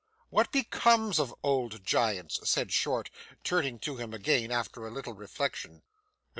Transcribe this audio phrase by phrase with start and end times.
[0.31, 3.11] 'What becomes of old giants?' said Short,
[3.43, 5.83] turning to him again after a little reflection.